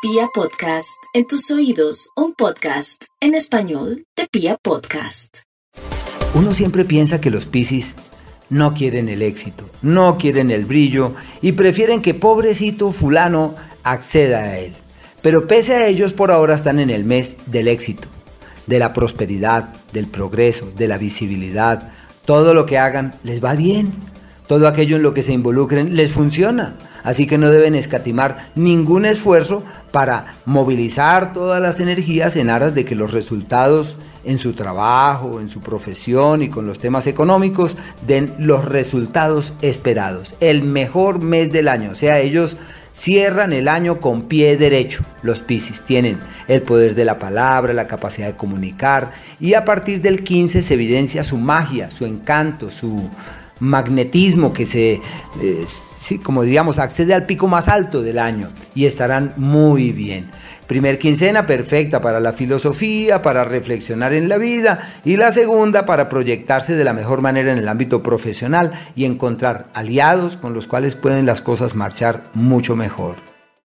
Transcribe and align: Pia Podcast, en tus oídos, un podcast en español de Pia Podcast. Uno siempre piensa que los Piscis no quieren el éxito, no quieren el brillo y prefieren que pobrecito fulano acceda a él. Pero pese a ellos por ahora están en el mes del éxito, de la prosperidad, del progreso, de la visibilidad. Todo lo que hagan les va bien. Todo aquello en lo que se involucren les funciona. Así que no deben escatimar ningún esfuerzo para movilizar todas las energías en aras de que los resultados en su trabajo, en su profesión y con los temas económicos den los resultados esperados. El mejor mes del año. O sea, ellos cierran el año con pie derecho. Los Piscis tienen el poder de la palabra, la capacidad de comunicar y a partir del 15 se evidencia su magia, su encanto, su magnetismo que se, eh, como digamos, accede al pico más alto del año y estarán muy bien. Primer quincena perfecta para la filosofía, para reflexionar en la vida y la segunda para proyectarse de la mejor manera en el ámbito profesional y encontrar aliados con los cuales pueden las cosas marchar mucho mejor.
Pia 0.00 0.28
Podcast, 0.32 0.96
en 1.12 1.26
tus 1.26 1.50
oídos, 1.50 2.10
un 2.14 2.32
podcast 2.32 3.06
en 3.20 3.34
español 3.34 4.04
de 4.16 4.28
Pia 4.30 4.56
Podcast. 4.56 5.38
Uno 6.34 6.54
siempre 6.54 6.84
piensa 6.84 7.20
que 7.20 7.32
los 7.32 7.46
Piscis 7.46 7.96
no 8.48 8.74
quieren 8.74 9.08
el 9.08 9.22
éxito, 9.22 9.68
no 9.82 10.16
quieren 10.16 10.52
el 10.52 10.66
brillo 10.66 11.14
y 11.42 11.50
prefieren 11.50 12.00
que 12.00 12.14
pobrecito 12.14 12.92
fulano 12.92 13.56
acceda 13.82 14.44
a 14.44 14.58
él. 14.58 14.72
Pero 15.20 15.48
pese 15.48 15.74
a 15.74 15.88
ellos 15.88 16.12
por 16.12 16.30
ahora 16.30 16.54
están 16.54 16.78
en 16.78 16.90
el 16.90 17.02
mes 17.02 17.36
del 17.46 17.66
éxito, 17.66 18.06
de 18.68 18.78
la 18.78 18.92
prosperidad, 18.92 19.74
del 19.92 20.06
progreso, 20.06 20.70
de 20.76 20.86
la 20.86 20.98
visibilidad. 20.98 21.90
Todo 22.24 22.54
lo 22.54 22.66
que 22.66 22.78
hagan 22.78 23.18
les 23.24 23.42
va 23.42 23.56
bien. 23.56 23.94
Todo 24.48 24.66
aquello 24.66 24.96
en 24.96 25.02
lo 25.02 25.14
que 25.14 25.22
se 25.22 25.32
involucren 25.32 25.94
les 25.94 26.10
funciona. 26.10 26.74
Así 27.04 27.26
que 27.26 27.38
no 27.38 27.50
deben 27.50 27.76
escatimar 27.76 28.50
ningún 28.56 29.04
esfuerzo 29.04 29.62
para 29.92 30.34
movilizar 30.44 31.32
todas 31.32 31.62
las 31.62 31.78
energías 31.78 32.34
en 32.34 32.50
aras 32.50 32.74
de 32.74 32.84
que 32.84 32.96
los 32.96 33.12
resultados 33.12 33.96
en 34.24 34.38
su 34.38 34.52
trabajo, 34.52 35.40
en 35.40 35.48
su 35.48 35.60
profesión 35.60 36.42
y 36.42 36.48
con 36.48 36.66
los 36.66 36.78
temas 36.78 37.06
económicos 37.06 37.76
den 38.06 38.34
los 38.38 38.64
resultados 38.64 39.54
esperados. 39.62 40.34
El 40.40 40.62
mejor 40.62 41.22
mes 41.22 41.52
del 41.52 41.68
año. 41.68 41.92
O 41.92 41.94
sea, 41.94 42.18
ellos 42.18 42.56
cierran 42.92 43.52
el 43.52 43.68
año 43.68 44.00
con 44.00 44.22
pie 44.22 44.56
derecho. 44.56 45.04
Los 45.22 45.40
Piscis 45.40 45.82
tienen 45.82 46.18
el 46.48 46.62
poder 46.62 46.94
de 46.94 47.04
la 47.04 47.18
palabra, 47.18 47.72
la 47.72 47.86
capacidad 47.86 48.26
de 48.26 48.36
comunicar 48.36 49.12
y 49.38 49.54
a 49.54 49.64
partir 49.64 50.00
del 50.00 50.24
15 50.24 50.62
se 50.62 50.74
evidencia 50.74 51.22
su 51.22 51.38
magia, 51.38 51.90
su 51.90 52.04
encanto, 52.04 52.70
su 52.70 53.08
magnetismo 53.60 54.52
que 54.52 54.66
se, 54.66 55.00
eh, 55.40 55.64
como 56.22 56.42
digamos, 56.42 56.78
accede 56.78 57.14
al 57.14 57.26
pico 57.26 57.48
más 57.48 57.68
alto 57.68 58.02
del 58.02 58.18
año 58.18 58.50
y 58.74 58.86
estarán 58.86 59.34
muy 59.36 59.92
bien. 59.92 60.30
Primer 60.66 60.98
quincena 60.98 61.46
perfecta 61.46 62.02
para 62.02 62.20
la 62.20 62.32
filosofía, 62.32 63.22
para 63.22 63.44
reflexionar 63.44 64.12
en 64.12 64.28
la 64.28 64.36
vida 64.36 64.80
y 65.04 65.16
la 65.16 65.32
segunda 65.32 65.86
para 65.86 66.08
proyectarse 66.08 66.74
de 66.74 66.84
la 66.84 66.92
mejor 66.92 67.22
manera 67.22 67.52
en 67.52 67.58
el 67.58 67.68
ámbito 67.68 68.02
profesional 68.02 68.72
y 68.94 69.06
encontrar 69.06 69.68
aliados 69.72 70.36
con 70.36 70.52
los 70.52 70.66
cuales 70.66 70.94
pueden 70.94 71.24
las 71.24 71.40
cosas 71.40 71.74
marchar 71.74 72.24
mucho 72.34 72.76
mejor. 72.76 73.27